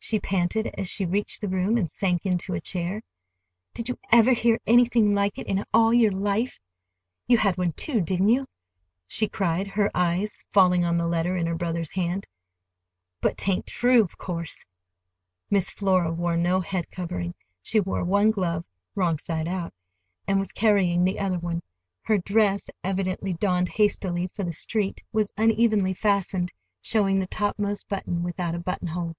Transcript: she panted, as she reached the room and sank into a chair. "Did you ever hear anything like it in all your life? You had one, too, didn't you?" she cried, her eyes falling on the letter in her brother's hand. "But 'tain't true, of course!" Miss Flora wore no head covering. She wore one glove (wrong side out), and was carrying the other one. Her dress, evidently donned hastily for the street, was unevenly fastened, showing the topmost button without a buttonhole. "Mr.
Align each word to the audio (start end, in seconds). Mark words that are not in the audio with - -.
she 0.00 0.18
panted, 0.20 0.68
as 0.68 0.88
she 0.88 1.04
reached 1.04 1.38
the 1.42 1.48
room 1.50 1.76
and 1.76 1.90
sank 1.90 2.24
into 2.24 2.54
a 2.54 2.60
chair. 2.60 3.02
"Did 3.74 3.90
you 3.90 3.98
ever 4.10 4.32
hear 4.32 4.58
anything 4.64 5.12
like 5.12 5.36
it 5.36 5.46
in 5.46 5.62
all 5.74 5.92
your 5.92 6.12
life? 6.12 6.58
You 7.26 7.36
had 7.36 7.58
one, 7.58 7.72
too, 7.72 8.00
didn't 8.00 8.30
you?" 8.30 8.46
she 9.06 9.28
cried, 9.28 9.66
her 9.66 9.90
eyes 9.94 10.46
falling 10.48 10.82
on 10.82 10.96
the 10.96 11.06
letter 11.08 11.36
in 11.36 11.46
her 11.46 11.54
brother's 11.56 11.90
hand. 11.90 12.26
"But 13.20 13.36
'tain't 13.36 13.66
true, 13.66 14.02
of 14.02 14.16
course!" 14.16 14.64
Miss 15.50 15.68
Flora 15.70 16.10
wore 16.10 16.38
no 16.38 16.60
head 16.60 16.90
covering. 16.90 17.34
She 17.60 17.78
wore 17.78 18.04
one 18.04 18.30
glove 18.30 18.64
(wrong 18.94 19.18
side 19.18 19.48
out), 19.48 19.74
and 20.26 20.38
was 20.38 20.52
carrying 20.52 21.04
the 21.04 21.18
other 21.18 21.40
one. 21.40 21.60
Her 22.02 22.16
dress, 22.16 22.70
evidently 22.82 23.34
donned 23.34 23.68
hastily 23.68 24.30
for 24.32 24.42
the 24.42 24.54
street, 24.54 25.02
was 25.12 25.32
unevenly 25.36 25.92
fastened, 25.92 26.50
showing 26.80 27.18
the 27.20 27.26
topmost 27.26 27.88
button 27.88 28.22
without 28.22 28.54
a 28.54 28.58
buttonhole. 28.60 29.08
"Mr. 29.10 29.14